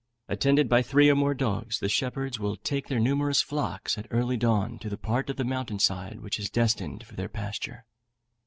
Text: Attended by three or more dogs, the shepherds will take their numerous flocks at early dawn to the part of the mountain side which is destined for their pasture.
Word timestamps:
Attended 0.27 0.67
by 0.67 0.81
three 0.81 1.11
or 1.11 1.15
more 1.15 1.35
dogs, 1.35 1.77
the 1.77 1.87
shepherds 1.87 2.39
will 2.39 2.55
take 2.55 2.87
their 2.87 2.99
numerous 2.99 3.43
flocks 3.43 3.99
at 3.99 4.07
early 4.09 4.35
dawn 4.35 4.79
to 4.79 4.89
the 4.89 4.97
part 4.97 5.29
of 5.29 5.35
the 5.35 5.43
mountain 5.43 5.77
side 5.77 6.21
which 6.21 6.39
is 6.39 6.49
destined 6.49 7.05
for 7.05 7.13
their 7.13 7.29
pasture. 7.29 7.85